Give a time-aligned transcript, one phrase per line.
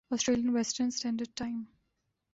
[0.11, 1.61] Australia Western Standard time